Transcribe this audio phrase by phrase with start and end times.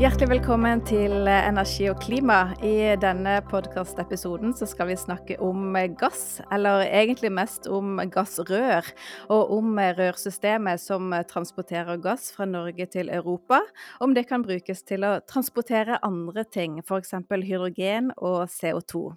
[0.00, 2.54] Hjertelig velkommen til Energi og klima.
[2.64, 8.88] I denne podkastepisoden skal vi snakke om gass, eller egentlig mest om gassrør.
[9.28, 13.60] Og om rørsystemet som transporterer gass fra Norge til Europa.
[14.00, 17.12] Om det kan brukes til å transportere andre ting, f.eks.
[17.28, 19.10] hydrogen og CO2.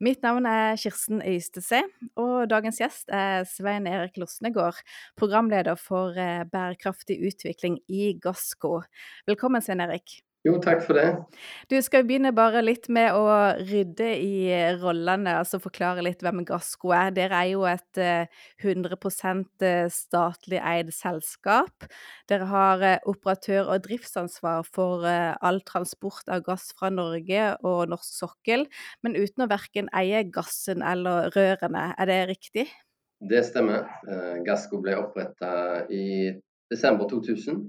[0.00, 1.82] Mitt navn er Kirsten Øystese,
[2.16, 4.82] og dagens gjest er Svein Erik Losnegård,
[5.16, 8.82] programleder for eh, bærekraftig utvikling i Gassco.
[9.26, 10.20] Velkommen, Svein Erik.
[10.46, 11.06] Jo, takk for det.
[11.70, 13.24] Du, skal begynne bare litt med å
[13.66, 17.10] rydde i rollene, altså forklare litt hvem Gassco er.
[17.16, 17.98] Dere er jo et
[18.62, 21.88] 100 eh, eh, statlig eid selskap.
[22.30, 28.20] Dere har eh, operatør- og driftsansvar for all transport av gass fra Norge og norsk
[28.22, 28.66] sokkel,
[29.02, 31.88] men uten å verken eie gassen eller rørene.
[31.98, 32.68] Er det riktig?
[33.18, 33.88] Det stemmer.
[34.46, 36.36] Gassco ble oppretta i
[36.70, 37.64] desember 2000.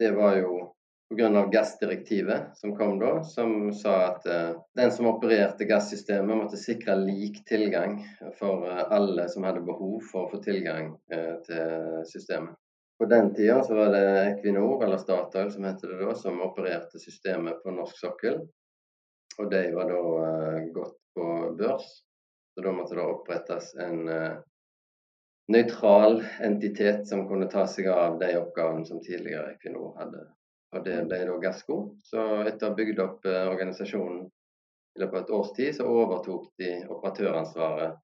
[0.00, 0.75] Det var jo
[1.08, 1.46] pga.
[1.46, 7.44] gassdirektivet som kom da, som sa at uh, den som opererte gassystemet, måtte sikre lik
[7.46, 8.00] tilgang
[8.38, 12.54] for uh, alle som hadde behov for å få tilgang uh, til systemet.
[12.98, 16.98] På den tida så var det Equinor, eller Statoil som heter det da, som opererte
[16.98, 18.40] systemet på norsk sokkel.
[19.36, 20.30] Og de var da
[20.72, 21.26] gått på
[21.58, 21.90] børs.
[22.54, 24.08] Så da måtte det opprettes en
[25.52, 30.24] nøytral entitet som kunne ta seg av de oppgavene som tidligere Equinor hadde
[30.74, 31.76] og det ble da Gassco.
[32.04, 35.86] Så etter å ha bygd opp eh, organisasjonen i løpet av et års tid, så
[35.90, 37.98] overtok de operatøransvaret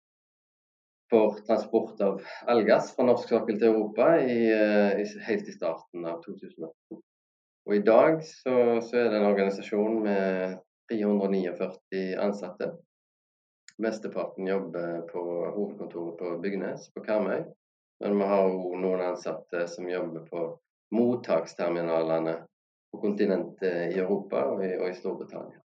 [1.12, 6.06] for transport av allgass fra norsk sokkel til Europa i, eh, i, helt i starten
[6.08, 7.00] av 2002.
[7.68, 10.56] Og i dag så, så er det en organisasjon med
[10.90, 12.72] 349 ansatte.
[13.83, 15.22] Mesteparten jobber på
[15.56, 17.44] hovedkontoret på Bygnes på Karmøy.
[18.02, 20.40] Men vi har òg noen ansatte som jobber på
[20.92, 22.34] mottaksterminalene
[22.92, 25.58] på kontinentet i Europa og i, og i Storbritannia.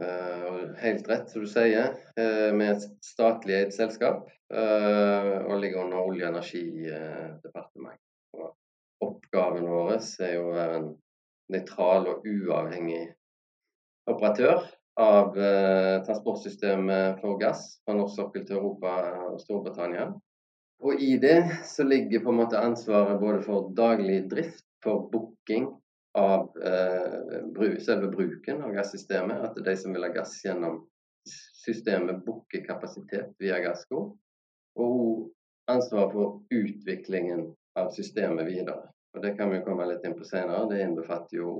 [0.00, 4.22] Uh, helt rett, som du sier, uh, med et statlig eid selskap
[4.54, 8.06] uh, og ligger under Olje- og energidepartementet.
[8.38, 8.54] Og
[9.04, 10.88] oppgaven vår er jo å være en
[11.50, 13.02] nøytral og uavhengig
[14.08, 14.62] operatør
[15.00, 15.34] av
[16.06, 18.92] transportsystemet for gass fra norsk sokkel til Europa
[19.30, 20.10] og Storbritannia.
[20.84, 25.68] Og i det så ligger på en måte ansvaret både for daglig drift, for booking
[26.18, 29.44] av eh, selve bruken av gassystemet.
[29.44, 30.82] At de som vil ha gass gjennom
[31.64, 34.16] systemet, booker kapasitet via Gassco.
[34.78, 35.30] Og
[35.70, 38.88] ansvar for utviklingen av systemet videre.
[39.14, 40.68] Og Det kan vi komme litt inn på senere.
[40.70, 41.52] Det innbefatter jo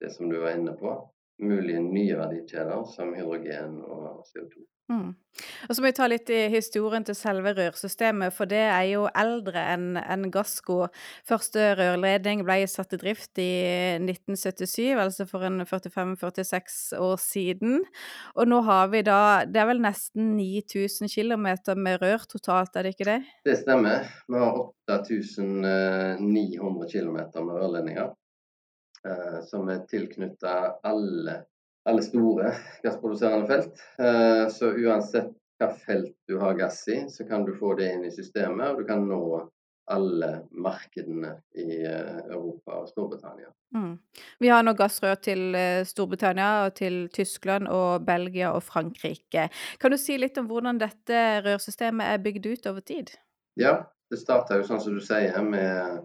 [0.00, 0.94] det som du var inne på.
[1.40, 4.66] Mulige nye verdikjeder som hydrogen og CO2.
[4.90, 5.14] Mm.
[5.68, 9.04] Og så må vi ta litt i historien til selve rørsystemet, for det er jo
[9.16, 10.88] eldre enn en Gassco.
[11.28, 13.52] Første rørledning ble satt i drift i
[14.02, 17.84] 1977, altså for en 45-46 år siden.
[18.34, 21.46] Og nå har vi da Det er vel nesten 9000 km
[21.78, 23.22] med rør totalt, er det ikke det?
[23.46, 24.10] Det stemmer.
[24.26, 24.58] Vi har
[24.90, 28.10] 8900 km med rørledninger.
[29.06, 31.44] Eh, som er tilknyttet alle
[31.88, 32.50] alle store
[32.84, 33.78] gassproduserende felt.
[33.98, 38.04] Eh, så uansett hva felt du har gass i, så kan du få det inn
[38.04, 39.22] i systemet, og du kan nå
[39.90, 43.48] alle markedene i eh, Europa og Storbritannia.
[43.72, 43.96] Mm.
[44.44, 45.56] Vi har nå gassrør til
[45.88, 49.48] Storbritannia, og til Tyskland, og Belgia og Frankrike.
[49.80, 53.16] Kan du si litt om hvordan dette rørsystemet er bygd ut over tid?
[53.56, 53.78] Ja,
[54.12, 56.04] det starta jo sånn som du sier, med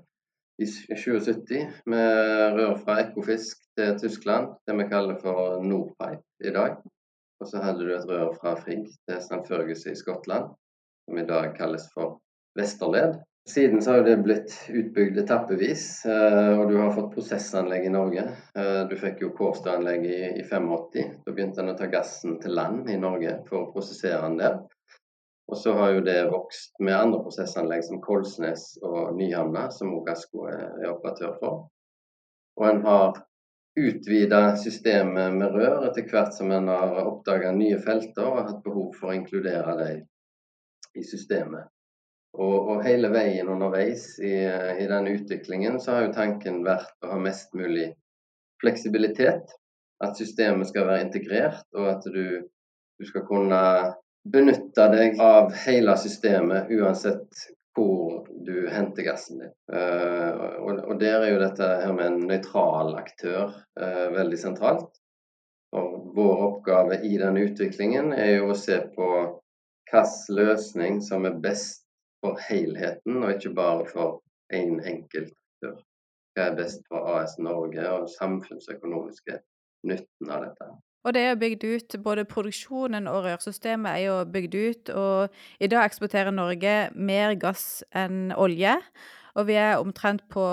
[0.62, 6.78] i 2070 med rør fra Ekofisk til Tyskland, det vi kaller for Nordpipe i dag.
[7.44, 9.44] Og så hadde du et rør fra Frigg til St.
[9.48, 10.54] Fergus i Skottland,
[11.06, 12.20] som i dag kalles for
[12.56, 13.20] Vesterled.
[13.50, 18.24] Siden så har det blitt utbygd etappevis, eh, og du har fått prosessanlegg i Norge.
[18.58, 21.12] Eh, du fikk jo Kårstø-anlegg i, i 85.
[21.28, 24.58] Da begynte en å ta gassen til land i Norge for å prosessere den der.
[25.52, 30.48] Og så har jo det vokst med andre prosessanlegg som Kolsnes og Nyhamna, som Gassco
[30.50, 31.60] er operatør for.
[32.58, 33.20] Og en har
[33.76, 38.94] utvida systemet med rør etter hvert som en har oppdaga nye felter og hatt behov
[38.98, 40.04] for å inkludere dem
[40.96, 41.68] i systemet.
[42.36, 44.34] Og, og, hele veien underveis i,
[44.82, 47.94] i den utviklingen så har jo tanken vært å ha mest mulig
[48.64, 49.54] fleksibilitet.
[50.04, 52.44] At systemet skal være integrert, og at du,
[53.00, 53.60] du skal kunne
[54.26, 57.46] benytte deg av hele systemet uansett
[57.76, 59.54] hvor du henter gassen din.
[59.74, 60.32] Uh,
[60.64, 65.02] og, der er jo dette her med en nøytral aktør uh, veldig sentralt.
[65.76, 69.10] Og vår oppgave i den utviklingen er jo å se på
[69.92, 71.84] hvilken løsning som er best
[72.24, 74.22] for helheten, og ikke bare for
[74.54, 75.78] én en enkelt aktør.
[76.36, 79.38] hva er best for AS Norge og samfunnsøkonomiske
[79.88, 80.72] nytten av dette.
[81.06, 84.90] Og det er bygd ut, både produksjonen og rørsystemet er jo bygd ut.
[84.90, 88.74] Og i dag eksporterer Norge mer gass enn olje.
[89.38, 90.46] Og vi er omtrent på,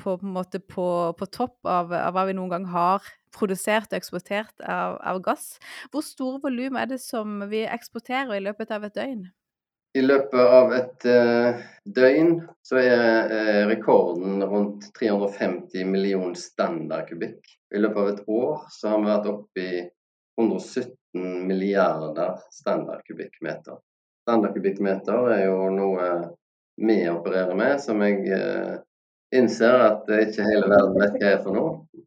[0.00, 0.86] på, på, på,
[1.18, 3.04] på topp av, av, hva vi noen gang har
[3.36, 5.58] produsert og eksportert av, av gass.
[5.92, 9.28] Hvor store volum er det som vi eksporterer i løpet av et døgn?
[9.94, 17.40] I løpet av et uh, døgn så er uh, rekorden rundt 350 millioner standardkubikk.
[17.76, 19.82] I løpet av et år så har vi vært oppe i
[20.40, 20.94] 117
[21.48, 23.76] milliarder standardkubikkmeter.
[24.24, 26.06] Standardkubikkmeter er jo noe
[26.80, 28.78] vi opererer med, som jeg uh,
[29.36, 32.06] innser at ikke hele verden vet hva er for noe.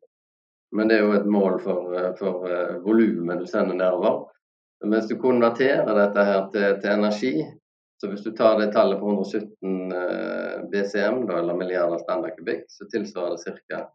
[0.76, 2.50] Men det er jo et mål for, for
[2.84, 4.26] volumet du sender nedover.
[4.90, 7.32] Mens du konverterer dette her til, til energi,
[8.02, 12.88] så hvis du tar det tallet på 117 eh, BCM, da, eller milliarder standardkubikk, så
[12.92, 13.86] tilsvarer det ca.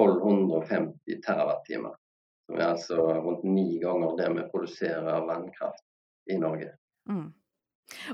[0.00, 1.94] 1250 terawattimer.
[2.46, 5.86] Som er altså rundt ni ganger det vi produserer av vannkraft
[6.32, 6.74] i Norge.
[7.08, 7.30] Mm.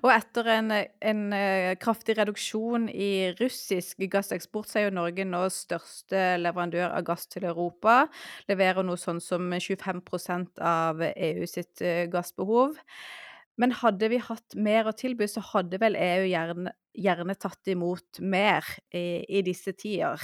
[0.03, 5.45] Og etter en, en, eh, kraftig reduksjon i russisk gasseksport, så er jo Norge nå
[5.55, 8.03] største leverandør av gass til Europa.
[8.51, 12.77] Leverer noe sånn som 25% av EU sitt eh, gassbehov.
[13.59, 18.21] Men hadde vi hatt mer å tilby, så hadde vel EU gjerne, gjerne tatt imot
[18.23, 20.23] mer i, i disse tider.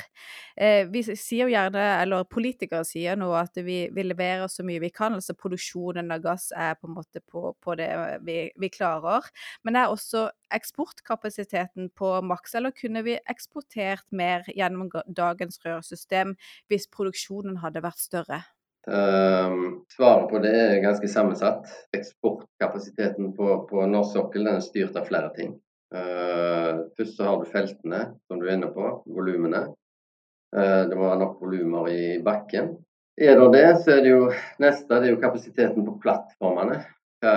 [0.57, 4.83] Eh, vi sier jo gjerne, eller politikere sier nå, at vi, vi, leverer så mye
[4.83, 5.19] vi kan.
[5.19, 7.91] Altså produksjonen av gass er på en måte på, på det
[8.27, 9.29] vi, vi, klarer.
[9.67, 16.37] Men er også eksportkapasiteten på maks, eller kunne vi eksportert mer gjennom dagens rørsystem
[16.71, 18.45] hvis produksjonen hadde vært større?
[18.87, 21.67] Uh, svaret på det er ganske sammensatt.
[21.97, 25.57] Eksportkapasiteten på, på norsk sokkel er styrt av flere ting.
[25.95, 29.67] Uh, først så har du feltene, som du er inne på, volumene.
[30.55, 32.77] Uh, det må være nok volumer i bakken.
[33.17, 34.27] Er det det, så er det jo
[34.61, 36.83] neste det er jo kapasiteten på plattformene.
[37.25, 37.33] Hva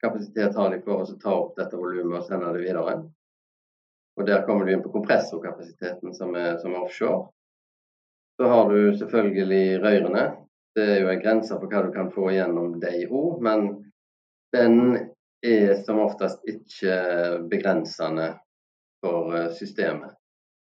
[0.00, 2.94] kapasitet har de for å ta opp dette volumet og sende det videre?
[4.16, 7.28] Og Der kommer du inn på kompressorkapasiteten som er, som er offshore.
[8.36, 10.24] Så har du selvfølgelig røyrene.
[10.74, 13.68] Det er jo en grense for hva du kan få gjennom de òg, men
[14.54, 14.96] den
[15.44, 16.96] er som oftest ikke
[17.50, 18.32] begrensende
[19.04, 20.16] for eh, systemet.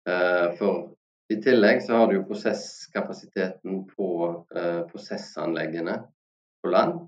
[0.10, 0.92] Eh, for
[1.34, 4.10] i tillegg så har du jo prosesskapasiteten på
[4.56, 6.00] eh, prosessanleggene
[6.62, 7.00] på land.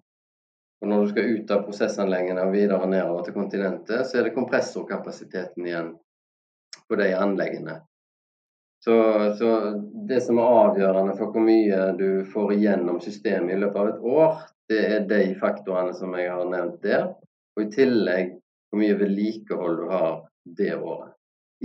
[0.82, 4.36] Og når du skal ut av prosessanleggene og videre nedover til kontinentet, så er det
[4.38, 5.94] kompressorkapasiteten igjen
[6.88, 7.80] på de anleggene.
[8.84, 8.96] Så,
[9.38, 9.74] så,
[10.08, 14.06] det som er avgjørende for hvor mye du får igjennom systemet i løpet av et
[14.22, 17.08] år, det er de faktorene som jeg har nevnt der.
[17.58, 18.36] Og i tillegg
[18.70, 20.12] hvor mye vedlikehold du har
[20.58, 21.14] det året.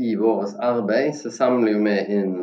[0.00, 2.36] I vårt arbeid så samler vi inn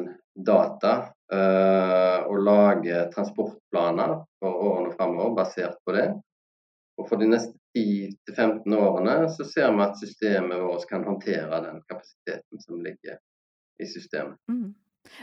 [0.46, 0.92] data
[1.34, 6.12] øh, og lager transportplaner for årene framover basert på det.
[7.00, 11.82] Og for de neste 10-15 årene så ser vi at systemet vårt kan håndtere den
[11.90, 13.18] kapasiteten som ligger
[13.80, 14.38] i systemet.
[14.52, 14.74] Mm.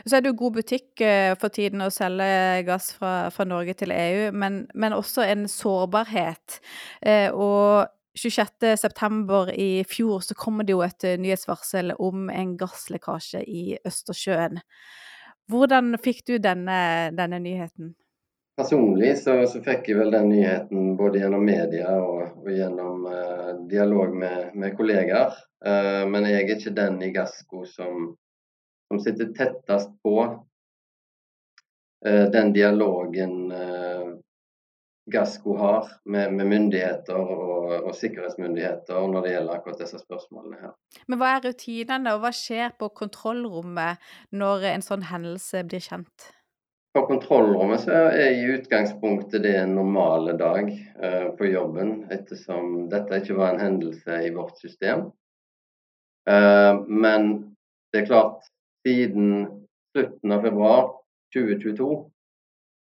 [0.05, 3.75] Så er det jo god butikk uh, for tiden å selge gass fra, fra Norge
[3.79, 6.59] til EU, men, men også en sårbarhet.
[7.01, 7.87] Eh, og
[8.17, 9.53] 26.9.
[9.53, 14.61] i fjor så kommer det jo et uh, nyhetsvarsel om en gasslekkasje i Østersjøen.
[15.47, 17.95] Hvordan fikk du denne, denne nyheten?
[18.57, 23.05] Personlig så, så, fikk jeg vel den nyheten både gjennom media og, og gjennom
[23.69, 25.35] dialog med, med kollegaer.
[26.09, 28.15] men jeg er ikke den i Gassco som
[28.87, 30.15] som sitter tettest på
[32.05, 34.07] eh, den dialogen eh,
[35.11, 40.73] Gassco har med, med myndigheter og, og, sikkerhetsmyndigheter når det gjelder akkurat disse spørsmålene her.
[41.07, 44.03] Men hva er rutinene, og hva skjer på kontrollrommet
[44.35, 46.27] når en sånn hendelse blir kjent?
[46.97, 53.21] På kontrollrommet så er i utgangspunktet det en normale dag uh, på jobben, ettersom dette
[53.21, 55.07] ikke var en hendelse i vårt system.
[56.27, 57.29] Uh, men
[57.93, 58.49] det er klart,
[58.85, 59.47] siden
[59.95, 60.91] slutten av februar
[61.35, 62.11] 2022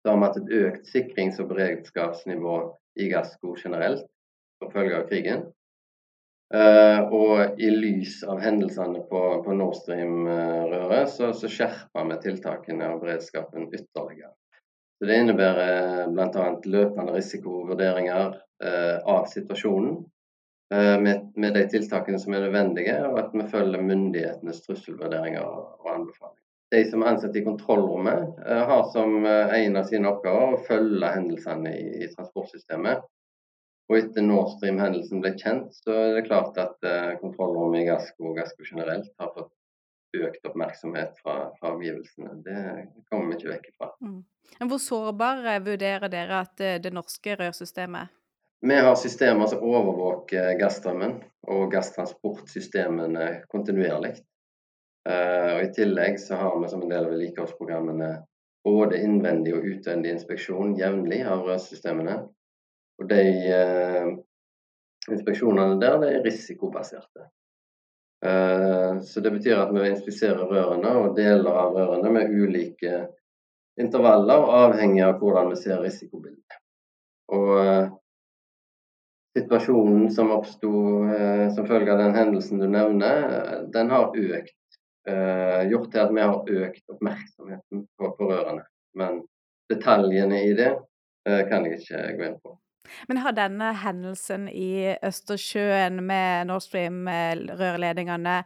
[0.03, 2.55] så har vi hatt et økt sikrings- og beredskapsnivå
[2.99, 4.05] i Gassco generelt
[4.59, 5.45] som følge av krigen.
[6.53, 12.91] Uh, og i lys av hendelsene på, på Nord Stream-røret, så, så skjerper vi tiltakene
[12.93, 14.35] og beredskapen ytterligere.
[14.99, 16.45] Så Det innebærer bl.a.
[16.75, 20.03] løpende risikovurderinger uh, av situasjonen
[20.71, 26.39] med, med, de tiltakene som er nødvendige, og at vi følger myndighetenes trusselvurderinger og anbefalinger.
[26.73, 30.61] De som er ansatt i kontrollrommet, eh, har som eh, en av sine oppgaver å
[30.65, 33.03] følge hendelsene i, i transportsystemet.
[33.91, 36.87] Og etter Nord Stream-hendelsen ble kjent, så er det klart at
[37.19, 39.51] kontrollrommet i Gassco og Gassco generelt har fått
[40.17, 42.37] økt oppmerksomhet fra, fra omgivelsene.
[42.45, 42.57] Det
[43.11, 43.91] kommer vi ikke vekk fra.
[44.01, 44.21] Mm.
[44.71, 48.13] Hvor sårbare vurderer dere at det, norske rørsystemet?
[48.63, 51.17] Vi har systemer som overvåker gasstrømmen
[51.51, 54.13] og gasstransportsystemene kontinuerlig.
[55.03, 58.11] Uh, og I tillegg så har vi som en del av vedlikeholdsprogrammene
[58.63, 62.21] både innvendig og utvendig inspeksjon jevnlig av rørsystemene.
[63.01, 64.05] Og de eh,
[65.11, 67.25] inspeksjonene der de er risikobaserte.
[68.25, 73.01] Eh, så det betyr at vi inspiserer rørene og deler av rørene med ulike
[73.81, 76.61] intervaller, avhengig av hvordan vi ser risikobildet.
[77.33, 77.99] Og
[79.37, 80.71] situasjonen som oppsto
[81.09, 84.57] eh, som følge av den hendelsen du nevner, den har økt.
[85.09, 88.63] Eh, gjort til at vi har økt oppmerksomheten på, pårørende.
[88.95, 89.23] Men
[89.71, 90.71] detaljene i det
[91.27, 92.57] eh, kan jeg ikke gå inn på.
[93.07, 98.41] Men har denne hendelsen i Østersjøen med Nord Stream-rørledningene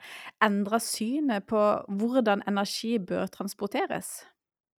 [0.46, 1.64] endra synet på
[2.00, 4.22] hvordan energi bør transporteres?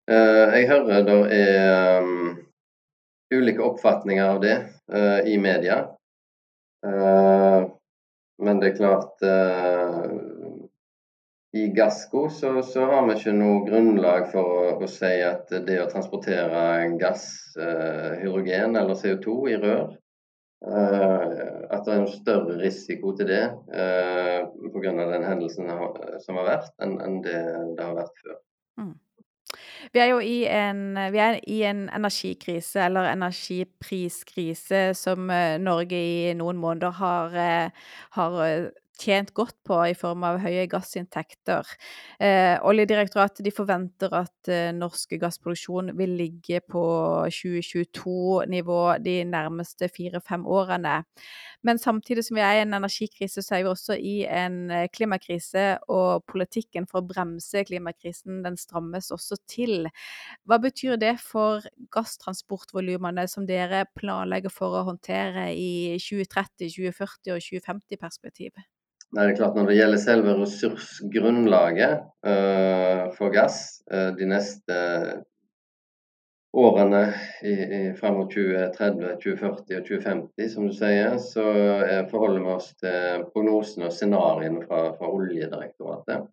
[0.08, 2.38] Uh, jeg hører det er um,
[3.36, 4.56] ulike oppfatninger av det
[4.94, 5.88] uh, i media.
[6.86, 7.68] Uh,
[8.38, 10.02] men det er klart eh,
[11.58, 15.80] I Gassco så, så, har vi ikke noe grunnlag for å, å, si at det
[15.82, 16.60] å transportere
[17.02, 17.26] gass,
[17.58, 19.88] hydrogen eller CO2 i rør
[20.68, 23.42] at det er en større risiko til det
[23.74, 24.94] uh, pga.
[24.94, 25.74] den hendelsen
[26.22, 27.42] som har vært, enn det
[27.74, 28.40] det har vært før.
[28.84, 28.94] Mm.
[29.94, 36.34] Vi er jo i en, er i en energikrise, eller energipriskrise, som eh, Norge i
[36.38, 38.68] noen måneder har, eh, har eh,
[38.98, 41.68] tjent godt på i form av høye gassinntekter.
[42.20, 46.84] Eh, Oljedirektoratet forventer at eh, norsk gassproduksjon vil ligge på
[47.34, 51.02] 2022-nivå de nærmeste fire-fem årene.
[51.68, 54.86] Men samtidig som vi er i en energikrise, så er vi også i en eh,
[54.94, 59.90] klimakrise, og politikken for å bremse klimakrisen den strammes også til.
[60.48, 67.46] Hva betyr det for gasstransportvolumene som dere planlegger for å håndtere i 2030, 2040 og
[67.50, 68.56] 2050-perspektiv?
[69.16, 74.80] Nei, det er klart Når det gjelder selve ressursgrunnlaget uh, for gass uh, de neste
[76.58, 77.02] årene
[77.42, 81.46] i, i, frem mot 2030, 2040 og 2050, som du sier, så
[82.12, 86.26] forholder vi oss til prognosene og scenarioene fra, fra, Oljedirektoratet.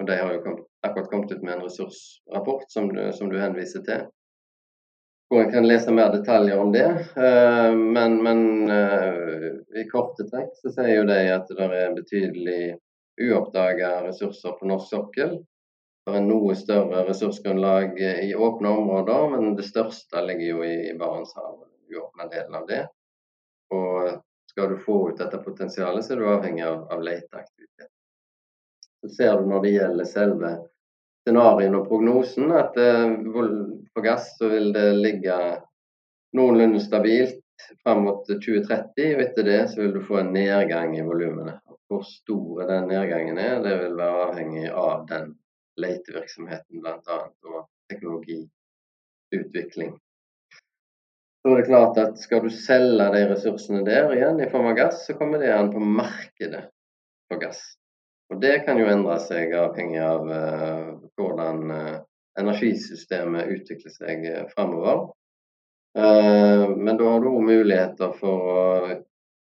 [0.00, 3.36] Og De har jo kommet, akkurat kommet ut med en ressursrapport som du, som du
[3.40, 4.08] henviser til
[5.30, 6.88] hvor en kan lese mer detaljer om det.
[7.16, 12.62] Eh, men, men eh, i korte trekk så sier jo de at det er betydelig
[13.20, 15.36] uoppdaga ressurser på norsk sokkel.
[16.08, 22.26] Er noe større ressursgrunnlag i åpne områder, men det største ligger jo i Barentshavet, uåpna
[22.32, 22.80] delen av det.
[23.74, 24.16] Og
[24.50, 27.90] skal du få ut dette potensialet, så er du avhengig av, av leteaktivitet.
[29.00, 30.54] Så ser du når det gjelder selve
[31.22, 33.12] scenarioen og prognosen at eh,
[33.94, 35.36] på gass så vil det ligge
[36.36, 37.38] noenlunde stabilt
[37.84, 39.14] fram mot 2030.
[39.14, 41.58] og Etter det så vil du få en nedgang i volumene.
[41.90, 45.32] Hvor stor den nedgangen er, det vil være avhengig av den
[45.80, 47.18] letevirksomheten bl.a.
[47.46, 47.60] og
[47.92, 49.94] teknologiutvikling.
[51.40, 54.76] Så er det klart at Skal du selge de ressursene der igjen i form av
[54.76, 56.66] gass, så kommer det an på markedet
[57.30, 57.62] for gass.
[58.30, 61.96] Og Det kan jo endre seg avhengig av uh, hvordan uh,
[62.38, 65.08] energisystemet utvikler seg uh, fremover.
[65.90, 68.58] Men da har du òg muligheter for å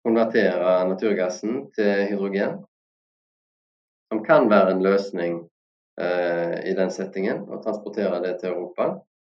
[0.05, 2.59] konvertere naturgassen til hydrogen.
[4.13, 5.39] Som kan være en løsning
[5.97, 8.91] i den settingen, og transportere det til Europa.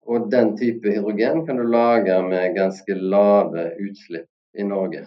[0.08, 5.06] Og den type hydrogen kan du lage med ganske lave utslipp i Norge.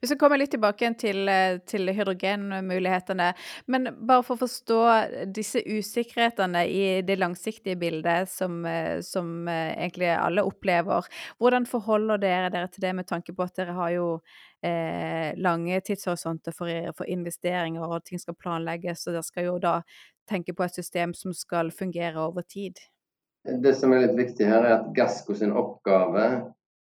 [0.00, 3.32] Hvis Vi kommer litt tilbake til, eh, til hydrogenmulighetene.
[3.66, 4.80] Men bare for å forstå
[5.32, 11.04] disse usikkerhetene i det langsiktige bildet som, eh, som eh, egentlig alle opplever.
[11.38, 14.20] Hvordan forholder dere dere til det med tanke på at dere har jo
[14.62, 19.80] eh, lange tidshorisonter for, for, investeringer og ting skal planlegges, og dere skal jo da
[20.28, 22.78] tenke på et system som skal fungere over tid?
[23.46, 26.26] Det som er litt viktig her, er at Gassco sin oppgave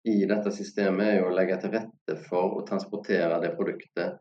[0.10, 4.20] i dette systemet er jo å legge til rette for å transportere det produktet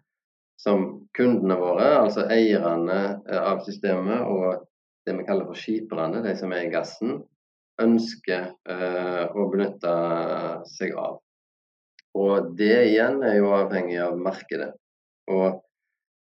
[0.60, 2.98] som kundene våre, altså eierne
[3.28, 4.66] eh, av systemet og
[5.08, 7.22] det vi kaller for skiperne, de som er i gassen,
[7.80, 9.92] ønsker uh, å benytte
[10.68, 11.14] seg av.
[12.20, 14.68] Og det igjen er jo avhengig av markedet.
[15.32, 15.62] Og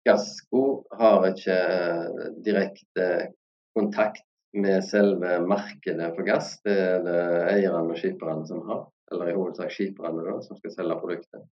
[0.07, 0.63] Gassco
[0.97, 3.11] har ikke uh, direkte
[3.77, 4.25] kontakt
[4.57, 6.55] med selve markedet for gass.
[6.65, 10.73] Det er det eierne og skiperne som har eller i hovedsak skiperne da, som skal
[10.75, 11.45] selge produktet.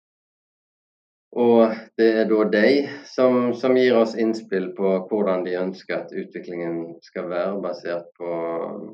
[1.35, 2.69] Og det er da de
[3.11, 8.35] som, som, gir oss innspill på hvordan de ønsker at utviklingen skal være, basert på,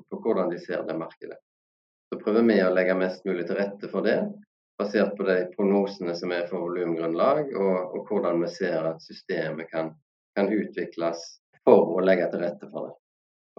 [0.09, 1.37] på hvordan de ser det markedet.
[2.09, 4.23] Så prøver vi å legge mest mulig til rette for det,
[4.81, 9.71] basert på de prognosene som er for volumgrunnlag, og, og, hvordan vi ser at systemet
[9.71, 9.93] kan,
[10.39, 11.23] kan, utvikles
[11.65, 12.97] for å legge til rette for det.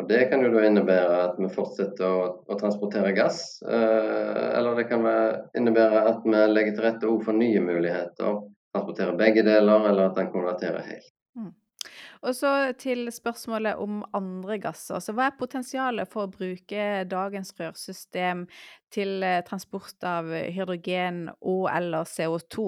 [0.01, 4.79] Og Det kan jo da innebære at vi fortsetter å, å transportere gass, eh, eller
[4.79, 5.05] det kan
[5.57, 10.31] innebære at vi legger til rette for nye muligheter transportere begge deler, eller at den
[10.31, 11.11] konverterer helt.
[11.37, 11.51] Mm.
[12.21, 15.01] Og så til spørsmålet om andre gasser.
[15.01, 18.45] Så hva er potensialet for å bruke dagens rørsystem
[18.93, 22.67] til eh, transport av hydrogen og eller CO2?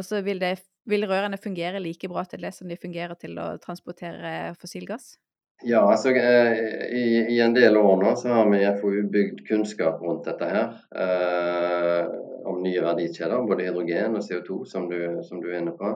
[0.00, 0.56] Altså vil, det,
[0.88, 5.14] vil rørene fungere like bra til det som de fungerer til å transportere fossilgass?
[5.62, 6.58] Ja, altså eh,
[6.92, 10.74] i, i, en del år nå så har vi FoU bygd kunnskap rundt dette her.
[10.92, 12.10] Eh,
[12.44, 15.94] om nye verdikjeder, både hydrogen og CO2, som du, som du er inne på,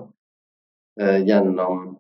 [1.00, 1.98] eh, gjennom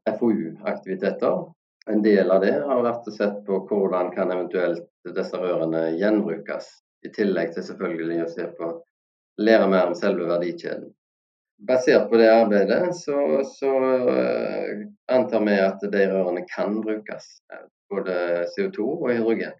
[0.68, 1.52] FoU-aktiviteter.
[1.86, 4.84] En del av det har vært å se på hvordan kan eventuelt
[5.16, 6.68] disse rørene gjenbrukes,
[7.06, 8.70] i tillegg til selvfølgelig å se på
[9.38, 10.90] lære mer om selve verdikjeden.
[11.68, 13.70] Basert på det arbeidet så, så
[14.06, 19.56] uh, antar vi at de rørene kan brukes, eh, både CO2 og hydrogen.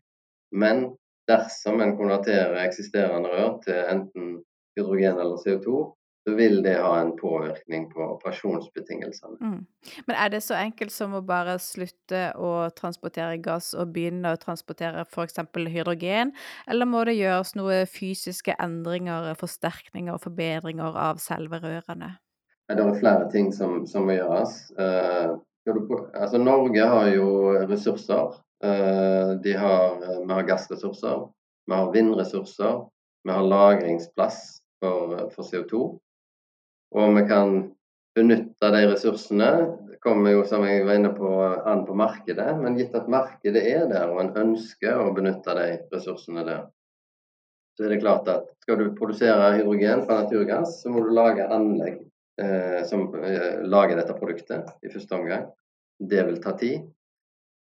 [0.50, 0.84] Men
[1.30, 4.36] dersom en konverterer eksisterende rør til enten
[4.78, 5.88] hydrogen eller CO2,
[6.28, 9.36] så vil det ha en påvirkning på operasjonsbetingelsene.
[9.40, 9.60] Mm.
[10.06, 14.40] Men er det så enkelt som å bare slutte å transportere gass og begynne å
[14.40, 15.40] transportere f.eks.
[15.72, 16.34] hydrogen,
[16.68, 22.18] eller må det gjøres noen fysiske endringer, forsterkninger og forbedringer av selve rørene?
[22.68, 24.58] Det er flere ting som, som må gjøres.
[24.76, 25.38] Uh,
[26.12, 27.30] altså Norge har jo
[27.70, 28.36] ressurser.
[28.60, 31.24] Uh, de har, vi har gassressurser,
[31.64, 32.84] vi har vindressurser,
[33.24, 34.42] vi har lagringsplass
[34.82, 35.86] for, for CO2.
[36.96, 37.58] Og vi kan
[38.16, 39.50] benytte de ressursene.
[39.90, 42.48] Det kommer jo, som jeg var inne på, an på markedet.
[42.62, 46.66] Men gitt at markedet er der, og en ønsker å benytte de ressursene der,
[47.78, 51.44] så er det klart at skal du produsere hydrogen fra naturgass, så må du lage
[51.46, 52.00] anlegg
[52.42, 55.44] eh, som eh, lager dette produktet i første omgang.
[55.98, 56.88] Det vil ta tid.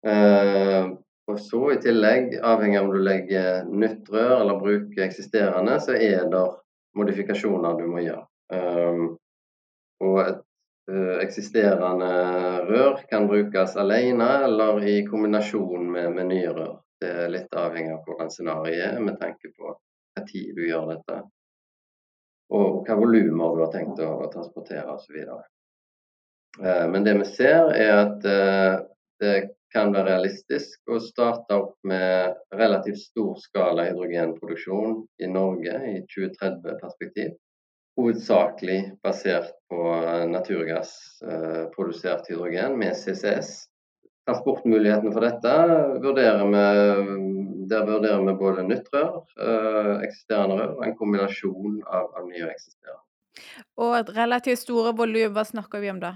[0.07, 0.89] Eh,
[1.29, 5.93] og så i tillegg, avhengig av om du legger nytt rør eller bruker eksisterende, så
[5.93, 6.45] er det
[6.97, 8.25] modifikasjoner du må gjøre.
[8.49, 9.18] Um,
[10.03, 10.43] og et
[10.91, 12.11] uh, eksisterende
[12.69, 16.77] rør kan brukes alene eller i kombinasjon med, med nye rør.
[16.99, 20.89] Det er litt avhengig av hvordan scenarioet er med tanke på hva tid du gjør
[20.93, 21.21] dette.
[22.55, 25.21] Og hva volumer du har tenkt å, å transportere osv.
[26.59, 28.81] Uh, men det vi ser, er at uh,
[29.19, 29.35] det
[29.73, 37.35] kan være realistisk å starte opp med relativt stor skala hydrogenproduksjon i Norge i 2030-perspektiv.
[37.99, 39.81] Hovedsakelig basert på
[40.31, 43.49] naturgassprodusert hydrogen med CCS.
[44.29, 45.53] Transportmulighetene for dette
[46.03, 46.63] vurderer vi,
[47.67, 52.45] der vurderer vi både nytt rør, eh, eksisterende rør og en kombinasjon av, av nye
[52.45, 53.03] og eksisterende.
[53.83, 56.13] Og et relativt store volum, hva snakker vi om da?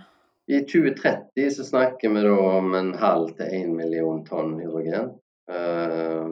[0.47, 5.13] I 2030 så snakker vi da om en halv til én million tonn hydrogen.
[5.51, 6.27] Eh,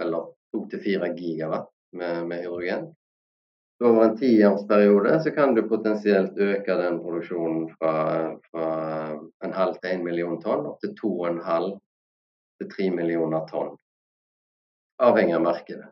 [0.00, 2.90] eller to til fire gigawatt med, med, hydrogen.
[3.80, 7.92] Over en tiårsperiode så kan du potensielt øke den produksjonen fra,
[8.50, 8.66] fra
[9.44, 11.78] en halv til en million tonn opp til to og en halv
[12.60, 13.72] til tre millioner tonn.
[15.00, 15.88] Avhengig av markedet.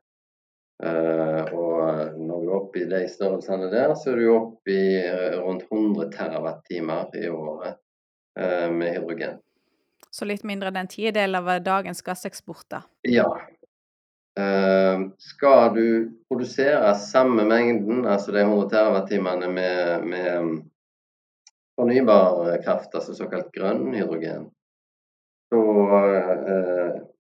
[0.85, 5.01] Uh, og når du er oppe i de størrelsene der, så er du oppe i
[5.09, 7.81] uh, rundt 100 TWh i året
[8.39, 9.41] uh, med hydrogen.
[10.13, 12.85] Så litt mindre enn en tiendedel av dagens gasseksport, da?
[13.09, 13.27] Ja.
[15.19, 15.87] Skal du
[16.29, 20.53] produsere samme mengden, altså de 100 TWh med, med
[21.79, 24.47] fornybar kraft, altså såkalt grønn hydrogen,
[25.51, 25.63] så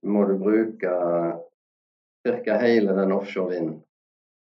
[0.06, 0.94] må du bruke
[2.44, 2.56] ca.
[2.58, 3.50] hele den offshore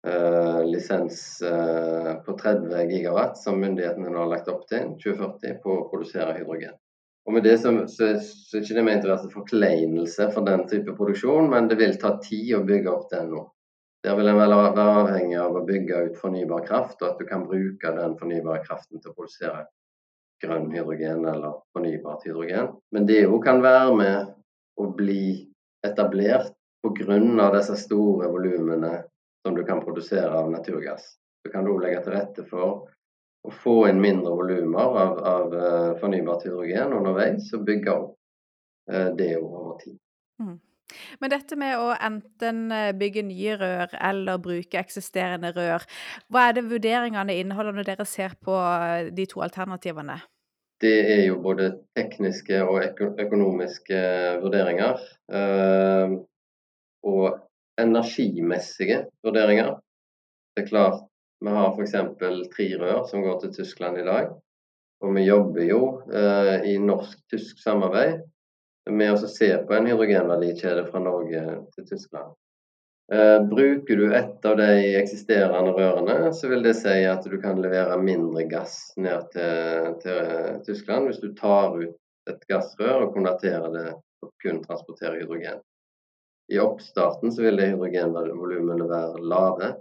[0.05, 5.69] vind-lisens eh, eh, på 30 gigawatt som myndighetene nå har lagt opp til 2040 på
[5.77, 6.73] å produsere hydrogen.
[7.27, 10.63] Og med det så, så, så er ikke det ment å være forkleinelse for den
[10.69, 13.43] type produksjon, men det vil ta tid å bygge opp den nå.
[14.01, 17.27] Der vil en vel være avhengig av å bygge ut fornybar kraft, og at du
[17.29, 19.67] kan bruke den fornybare kraften til å produsere
[20.41, 22.71] grønn hydrogen eller fornybart hydrogen.
[22.95, 24.31] Men det òg kan være med
[24.81, 25.45] å bli
[25.86, 27.51] etablert pga.
[27.53, 29.03] disse store volumene
[29.45, 31.17] som du kan produsere av naturgass.
[31.45, 32.89] Så kan du legge til rette for
[33.47, 38.12] å få inn mindre volumer av, av uh, fornybart hydrogen underveis og bygge opp
[38.91, 39.97] uh, det over tid.
[40.41, 40.60] Mm.
[41.21, 45.86] Men dette med å enten eh, bygge nye rør eller bruke eksisterende rør,
[46.32, 50.19] hva er det vurderingene inneholder når dere ser på eh, de to alternativene?
[50.82, 54.01] Det er jo både tekniske og økonomiske
[54.41, 55.01] vurderinger.
[55.30, 56.17] Eh,
[57.01, 57.27] og
[57.82, 59.77] energimessige vurderinger.
[60.56, 61.06] Det er klart,
[61.41, 61.95] vi har f.eks.
[62.56, 64.34] tre rør som går til Tyskland i dag.
[65.01, 65.82] Og vi jobber jo
[66.67, 68.19] i norsk-tysk samarbeid
[68.89, 71.41] med å se på en hydrogenverdikjede fra Norge
[71.73, 72.36] til Tyskland.
[73.13, 77.60] Eh, bruker du et av de eksisterende rørene, så vil det si at du kan
[77.60, 81.97] levere mindre gass ned til, til Tyskland hvis du tar ut
[82.32, 83.86] et gassrør og konverterer det
[84.23, 85.60] og kun transporterer hydrogen.
[86.51, 89.73] I oppstarten så vil det hydrogenvolumene være lave.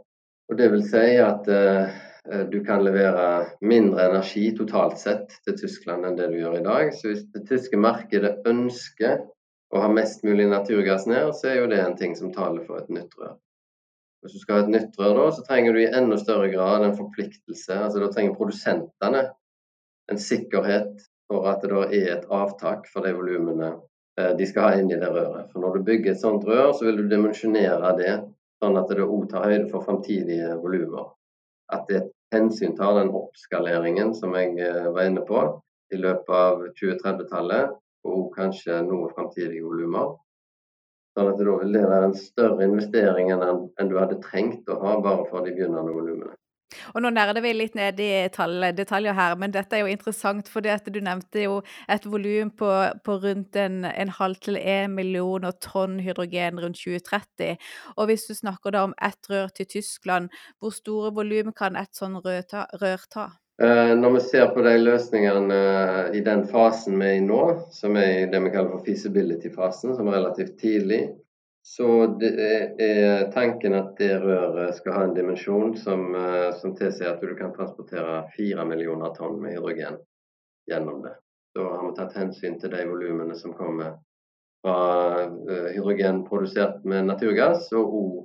[0.51, 1.99] Og Det vil si at eh,
[2.33, 6.65] Eh, du kan levere mindre energi totalt sett til Tyskland enn det du gjør i
[6.65, 6.95] dag.
[6.95, 9.23] Så hvis det tyske markedet ønsker
[9.71, 12.83] å ha mest mulig naturgass ned, så er jo det en ting som taler for
[12.83, 13.39] et nytt rør.
[14.21, 16.85] Hvis du skal ha et nytt rør, da, så trenger du i enda større grad
[16.85, 17.79] en forpliktelse.
[17.79, 19.23] altså Da trenger produsentene
[20.11, 23.71] en sikkerhet for at det da er et avtak for de volumene
[24.19, 25.49] eh, de skal ha inn i det røret.
[25.55, 28.19] For Når du bygger et sånt rør, så vil du dimensjonere det
[28.61, 31.09] sånn at det òg tar høyde for framtidige volumer
[31.73, 32.01] at det
[32.35, 35.43] hensyntar den oppskaleringen som jeg eh, var inne på
[35.95, 40.15] i løpet av 2030-tallet, og kanskje noen framtidige volumer.
[41.17, 44.95] Sånn at da vil det være en større investering enn du hadde trengt å ha
[45.03, 46.37] bare for de begynnende volumene.
[46.95, 50.63] Og nå nerder vi litt ned i detaljer her, men dette er jo interessant, for
[50.63, 52.71] du nevnte jo et volum på,
[53.05, 57.59] på, rundt en, en halv til en million tonn hydrogen rundt 2030.
[57.97, 61.95] Og hvis du snakker da om ett rør til Tyskland, hvor store volum kan et
[61.97, 62.43] sånn rør?
[62.81, 63.31] Rør ta?
[63.61, 67.41] Eh, når vi ser på de løsningene eh, i den fasen vi er i nå,
[67.77, 71.03] som er i det vi kaller for feasibility-fasen, som er relativt tidlig,
[71.63, 72.31] så det
[72.81, 77.35] er tanken at det røret skal ha en dimensjon som, eh, som tilsier at du
[77.37, 79.99] kan transportere fire millioner tonn med hydrogen
[80.71, 81.15] gjennom det.
[81.55, 83.99] Da har vi tatt hensyn til de volumene som kommer
[84.65, 84.79] fra
[85.27, 88.17] eh, hydrogen produsert med naturgass, og òg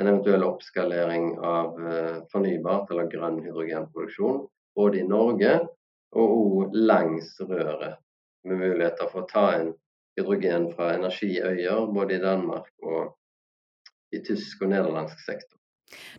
[0.00, 4.46] en eventuell oppskalering av eh, fornybart eller grønn hydrogenproduksjon.
[4.76, 5.58] Både i Norge
[6.16, 8.00] og òg langs røret,
[8.48, 9.74] med muligheter for å ta inn
[10.18, 13.16] hydrogen fra energiøyer både i Danmark og
[14.12, 15.59] i tysk og nederlandsk sektor.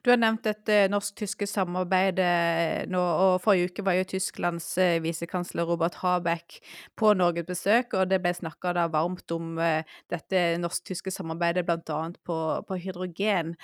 [0.04, 5.68] Du har nevnt dette norsk-tyske samarbeidet nå, og forrige uke var jo Tysklands eh, visekansler
[5.70, 6.60] Robert Habeck
[7.00, 12.02] på norgesbesøk, og det ble snakka varmt om eh, dette norsk-tyske samarbeidet, bl.a.
[12.26, 13.56] På, på hydrogen.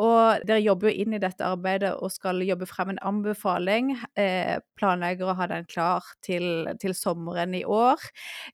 [0.00, 3.92] Og dere jobber jo inn i dette arbeidet og skal jobbe frem en anbefaling.
[4.18, 8.00] Eh, planlegger å ha den klar til, til sommeren i år.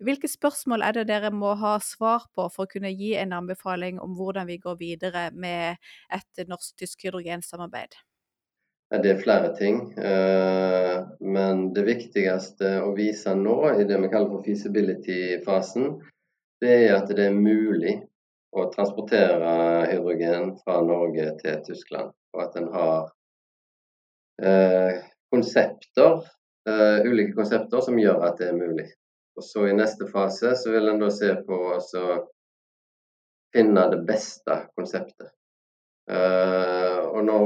[0.03, 4.01] Hvilke spørsmål er det dere må ha svar på for å kunne gi en anbefaling
[4.03, 5.79] om hvordan vi går videre med
[6.15, 7.95] et norsk-tysk nordisk hydrogensamarbeid?
[8.91, 9.93] Det er flere ting.
[9.99, 16.01] Eh, men det viktigste å vise nå i det vi kaller for feasibility-fasen,
[16.61, 18.07] det er at det er mulig
[18.57, 22.13] å transportere hydrogen fra Norge til Tyskland.
[22.35, 23.11] Og at en har
[24.43, 26.23] eh, konsepter,
[26.69, 28.89] eh, ulike konsepter som gjør at det er mulig.
[29.37, 31.81] Og så I neste fase så vil en da se på å
[33.53, 35.36] finne det beste konseptet.
[36.07, 37.39] Uh, og nå,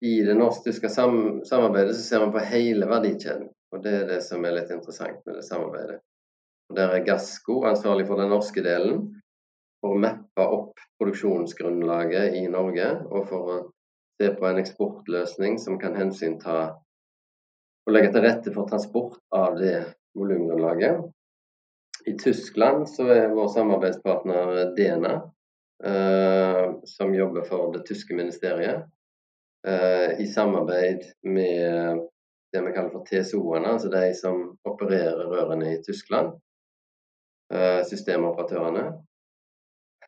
[0.00, 3.48] I det norsk-tyske sam samarbeidet så ser man på hele verdikjeden.
[3.74, 5.98] og Det er det som er litt interessant med det samarbeidet.
[6.70, 9.02] Og Der er Gassco ansvarlig for den norske delen,
[9.82, 12.88] for å mappe opp produksjonsgrunnlaget i Norge.
[13.10, 13.58] Og for å
[14.20, 16.60] se på en eksportløsning som kan hensynta
[17.88, 19.74] og legge til rette for transport av det
[20.14, 21.02] volumgrunnlaget.
[22.06, 25.39] I Tyskland så er vår samarbeidspartner Dena, Eh,
[26.84, 28.82] som jobber for det tyske ministeriet,
[29.66, 32.00] eh, i samarbeid med
[32.52, 36.32] det vi kaller for TSO-ene, altså de som opererer rørene i Tyskland,
[37.54, 38.86] eh, systemoperatørene.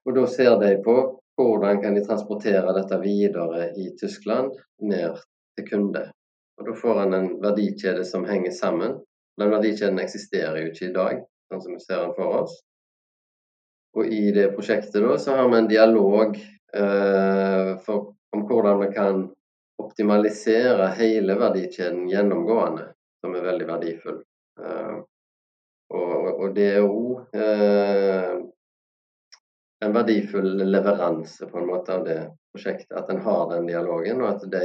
[0.05, 0.97] Og Da ser de på
[1.39, 4.51] hvordan kan de transportere dette videre i Tyskland
[4.83, 5.23] ned
[5.57, 6.11] til kunde.
[6.59, 8.99] Og Da får en en verdikjede som henger sammen.
[9.39, 12.63] Den verdikjeden eksisterer jo ikke i dag, sånn som vi ser den for oss.
[13.93, 16.37] Og i det prosjektet da, så har vi en dialog
[16.75, 19.25] eh, for, om hvordan vi kan
[19.83, 22.87] optimalisere hele verdikjeden gjennomgående,
[23.21, 24.23] som er veldig verdifull.
[24.61, 24.95] Eh,
[25.93, 28.39] og, og, det er òg eh,
[29.85, 32.21] en verdifull leveranse på en måte av det
[32.55, 32.97] prosjektet.
[32.97, 34.65] At en har den dialogen, og at de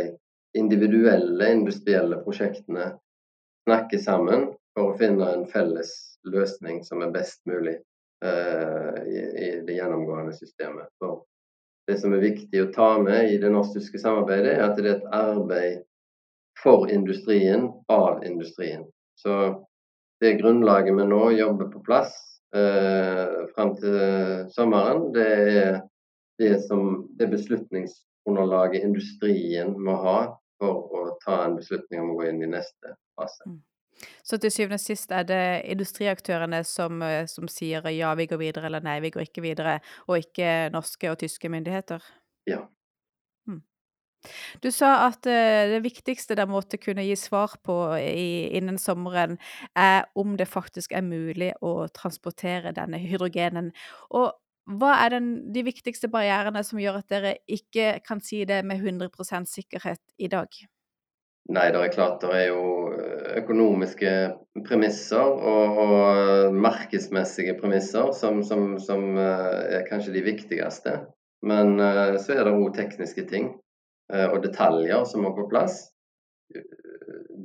[0.57, 2.93] individuelle industrielle prosjektene
[3.67, 5.91] snakker sammen for å finne en felles
[6.23, 7.75] løsning som er best mulig
[8.25, 10.89] uh, i, i, det gjennomgående systemet.
[11.01, 11.23] For
[11.87, 14.95] det som er viktig å ta med i det norsk-tyske samarbeidet, er at det er
[14.97, 15.83] et arbeid
[16.61, 18.87] for industrien av industrien.
[19.17, 19.33] Så
[20.21, 22.15] det grunnlaget vi nå jobber på plass
[22.55, 24.01] uh, fram til
[24.55, 25.79] sommeren, det er
[26.37, 30.19] det, som, det beslutningsunderlaget industrien må ha
[30.61, 33.57] for å ta en beslutning om å gå inn i neste fase.
[34.25, 38.41] Så til syvende og sist er det industriaktørene som, eh, som, sier ja, vi går
[38.41, 42.03] videre, eller nei, vi går ikke videre, og ikke norske og tyske myndigheter?
[42.49, 42.63] Ja.
[43.47, 43.63] Hmm.
[44.63, 49.37] Du sa at uh, det viktigste dere måtte kunne gi svar på i, innen sommeren,
[49.75, 53.73] er om det faktisk er mulig å transportere denne hydrogenen.
[54.15, 54.31] Og
[54.67, 58.83] hva er den, de viktigste barrierene som gjør at dere ikke kan si det med
[58.83, 60.51] 100 sikkerhet i dag?
[61.47, 62.86] Nei, det er klart det er jo eh,
[63.41, 64.13] økonomiske
[64.67, 70.97] premisser og, og markedsmessige premisser som, som, som, eh, er kanskje de viktigste.
[71.47, 73.55] Men eh, så er det òg tekniske ting
[74.07, 75.81] og detaljer som må på plass.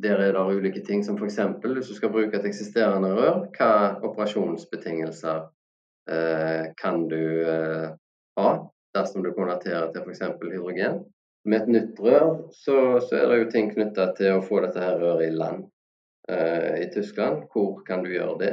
[0.05, 1.41] Der er det ulike ting som f.eks.
[1.59, 3.73] hvis du skal bruke et eksisterende rør, hva
[4.07, 5.41] operasjonsbetingelser
[6.11, 7.91] Eh, kan du eh,
[8.37, 10.23] ha dersom du konverterer til f.eks.
[10.43, 11.05] hydrogen.
[11.45, 14.83] Med et nytt rør så, så, er det jo ting knytta til å få dette
[14.83, 15.71] her røret i land eh,
[16.31, 17.47] i Tyskland.
[17.51, 18.53] Hvor kan du gjøre det?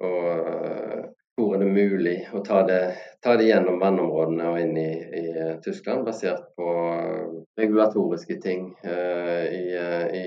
[0.00, 1.04] Og eh,
[1.36, 2.80] hvor er det mulig å ta det,
[3.24, 5.26] ta det gjennom vannområdene og inn i, i
[5.64, 6.66] Tyskland, basert på
[7.60, 9.64] regulatoriske ting uh, i,
[10.20, 10.24] i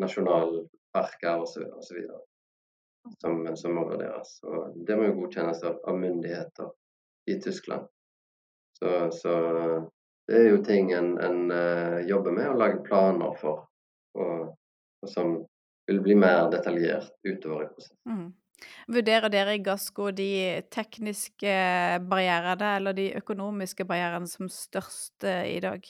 [0.00, 2.00] nasjonalparker osv
[3.20, 4.38] som, som, må vurderes.
[4.48, 6.72] Og det må jo godkjennes av, av myndigheter
[7.28, 7.84] i Tyskland.
[8.78, 9.34] Så, så,
[10.28, 13.66] det er jo ting en, en uh, jobber med å lage planer for,
[14.16, 14.54] og,
[15.04, 15.36] og, som
[15.88, 18.00] vil bli mer detaljert utover i prosessen.
[18.08, 18.32] Mm.
[18.88, 21.54] Vurderer dere i Gassco de tekniske
[22.08, 25.84] barrierene eller de økonomiske barrierene som største i dag?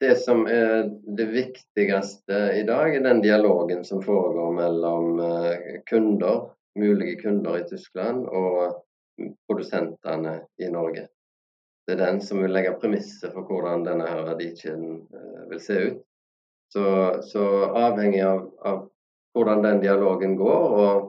[0.00, 6.50] det som er det viktigste i dag, er den dialogen som foregår mellom eh, kunder,
[6.78, 8.84] mulige kunder i Tyskland, og
[9.50, 11.08] produsentene i Norge.
[11.86, 16.04] Det er den som vil legge premisset for hvordan denne verdikjeden eh, vil se ut.
[16.72, 16.84] Så,
[17.24, 17.44] så
[17.80, 18.80] avhengig av, av,
[19.36, 21.06] hvordan den dialogen går, og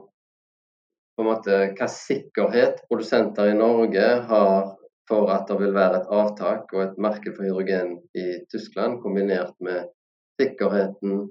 [1.16, 4.70] på en måte hva sikkerhet produsenter i Norge har
[5.10, 9.52] for at det vil være et avtak og et marked for hydrogen i Tyskland, kombinert
[9.60, 9.90] med
[10.40, 11.26] sikkerheten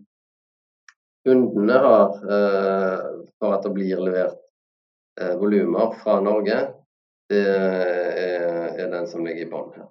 [1.28, 3.06] kundene har eh,
[3.40, 4.38] for at det blir levert
[5.22, 6.60] eh, volumer fra Norge,
[7.30, 9.90] det er, er, den som ligger i bånn her.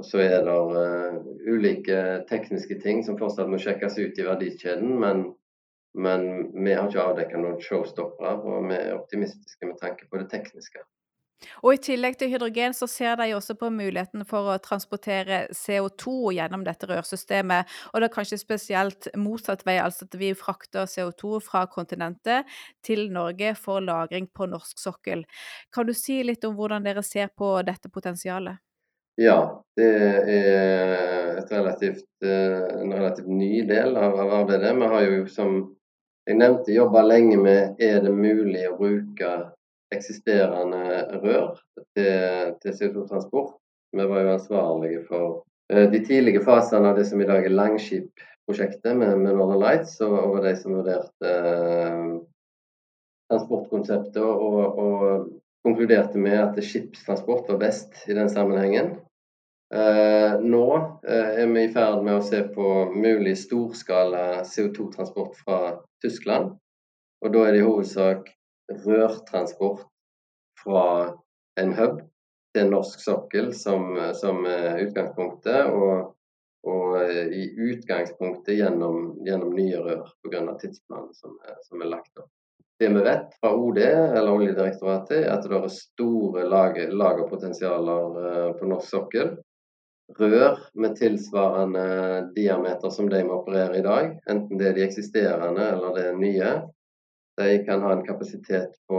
[0.00, 1.98] Og Så er det uh, ulike
[2.30, 5.26] tekniske ting som fortsatt må sjekkes ut i verdikjeden, men,
[5.94, 6.26] men
[6.56, 10.82] vi har ikke avdekket noen showstoppere, og vi er optimistiske med tanke på det tekniske.
[11.62, 16.32] Og I tillegg til hydrogen så ser de også på muligheten for å transportere CO2
[16.36, 17.70] gjennom dette rørsystemet.
[17.92, 22.50] Og det er kanskje spesielt motsatt vei, altså at vi frakter CO2 fra kontinentet
[22.86, 25.26] til Norge for lagring på norsk sokkel.
[25.74, 28.62] Kan du si litt om hvordan dere ser på dette potensialet?
[29.20, 29.88] Ja, det
[30.32, 34.76] er relativt, eh, en relativt ny del av, arbeidet.
[34.76, 35.56] Vi har jo, som
[36.26, 39.32] jeg nevnte, jobba lenge med er det mulig å bruke
[39.92, 41.58] eksisterende rør
[41.96, 43.56] til, til CO2-transport.
[43.92, 45.26] Vi var jo ansvarlige for
[45.72, 49.98] uh, de tidlige fasene av det som i dag er Langskip-prosjektet med, med, Northern Lights,
[50.00, 52.06] og, og de som vurderte eh,
[53.28, 55.30] transportkonseptet og, og,
[55.62, 58.96] konkluderte med at skipstransport var best i den sammenhengen.
[59.72, 60.66] Uh, nå
[61.08, 65.60] er vi i ferd med å se på mulig storskala CO2-transport fra
[66.04, 66.52] Tyskland.
[67.24, 68.28] Og da er det i hovedsak
[68.84, 69.86] rørtransport
[70.62, 70.86] fra
[71.60, 72.02] en hub
[72.52, 76.12] til en norsk sokkel som, som utgangspunktet, og,
[76.68, 76.98] og,
[77.32, 80.44] i utgangspunktet gjennom, gjennom nye rør pga.
[80.60, 82.28] tidsplanen som, som, er lagt opp.
[82.82, 88.48] Det vi vet fra OD, eller Oljedirektoratet, er at det er store lager, lagerpotensialer eh,
[88.58, 89.36] på norsk sokkel.
[90.18, 91.84] Rør med tilsvarende
[92.36, 96.18] diameter som de vi opererer i dag, enten det er de eksisterende eller det er
[96.20, 96.50] nye,
[97.40, 98.98] de kan ha en kapasitet på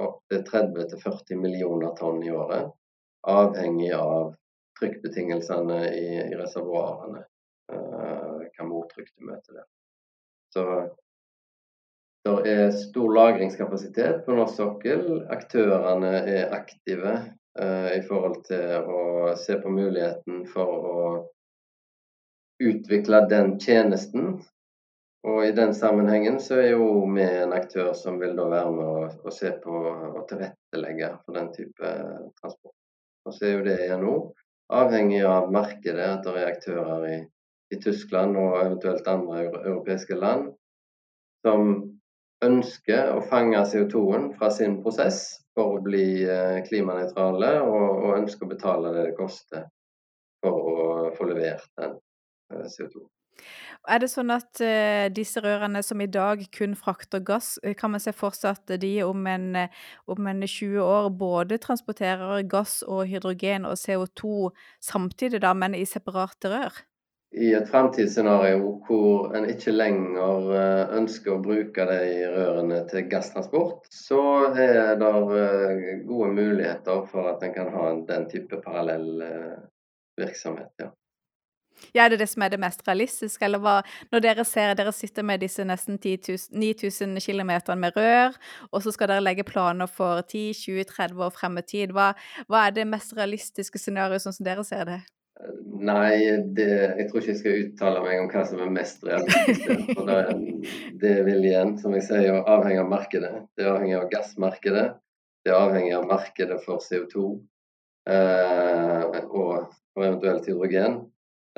[0.00, 2.72] opptil 30-40 millioner tonn i året,
[3.28, 4.32] avhengig av
[4.80, 7.24] trykkbetingelsene i, i reservoarene.
[7.72, 9.68] Uh, hva mottrykk du møter der.
[10.54, 10.64] Så
[12.24, 15.06] det er stor lagringskapasitet på norsk sokkel.
[15.32, 17.16] Aktørene er aktive
[17.54, 19.02] i forhold til å
[19.38, 21.04] se på muligheten for å
[22.62, 24.40] utvikle den tjenesten
[25.24, 28.84] Og i den sammenhengen så er jo vi en aktør som vil da være med
[28.84, 31.92] å, å se på og tilrettelegge for den type
[32.40, 32.74] transport.
[33.24, 34.12] Og så er jo det nå
[34.74, 37.16] avhengig av markedet, at det er aktører i,
[37.72, 40.50] i Tyskland og eventuelt andre europeiske land
[41.44, 41.72] som
[42.42, 45.22] ønsker å fange CO2-en fra sin prosess
[45.54, 49.68] for å bli eh, klimanøytrale, og, ønsker å betale det det koster
[50.44, 50.78] for å
[51.16, 51.98] få levert den
[52.52, 53.04] eh, CO2.
[53.90, 58.00] Er det sånn at uh, disse rørene som i dag kun frakter gass, kan man
[58.00, 59.48] se for seg at de om en,
[60.06, 65.82] om en 20 år både transporterer gass og hydrogen og CO2 samtidig, da, men i
[65.90, 66.78] separate rør?
[67.34, 73.88] I et fremtidsscenario hvor en ikke lenger eh, ønsker å bruke de rørene til gasstransport,
[73.90, 74.20] så
[74.52, 79.56] er det eh, gode muligheter for at en kan ha den type parallell eh,
[80.20, 80.70] virksomhet.
[80.78, 80.92] ja.
[81.94, 84.92] Ja, Er det det som er det mest realistiske, eller hva Når dere ser dere
[84.92, 88.36] sitter med disse nesten 9000 km med rør,
[88.70, 92.12] og så skal dere legge planer for 10-20-30 år frem i tid, hva,
[92.46, 95.00] hva, er det mest realistiske scenarioet sånn som dere ser det?
[95.84, 96.14] Nei,
[96.56, 96.66] det,
[96.98, 99.88] jeg tror ikke jeg skal uttale meg om hva som er mest realistisk.
[99.96, 100.68] For det,
[101.02, 103.32] det vil igjen, som jeg sier, avhenge av markedet.
[103.58, 104.86] Det avhenger av gassmarkedet.
[105.44, 107.24] Det avhenger av markedet for CO2
[108.08, 111.02] eh, og for eventuelt hydrogen.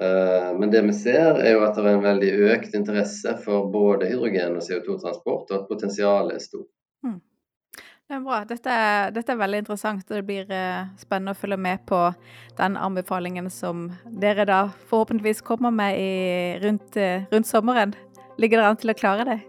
[0.00, 3.68] Eh, men det vi ser, er jo at det er en veldig økt interesse for
[3.70, 6.72] både hydrogen og CO2-transport, og at potensialet er stort.
[7.06, 7.20] Mm.
[8.06, 8.44] Det er bra.
[8.46, 11.98] Dette er, dette er, veldig interessant, og det blir eh, spennende å følge med på
[12.58, 13.88] den anbefalingen som
[14.22, 14.60] dere da
[14.92, 16.12] forhåpentligvis kommer med i,
[16.62, 17.96] rundt, eh, rundt, sommeren.
[18.38, 19.40] Ligger dere an til å klare det?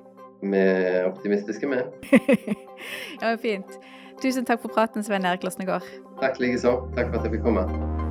[0.42, 2.18] Vi er optimistiske, vi.
[3.22, 3.78] ja, fint.
[4.24, 5.86] Tusen takk for praten, Svein Erik Losnegård.
[6.18, 6.80] Takk likeså.
[6.98, 8.07] Takk for at jeg fikk komme.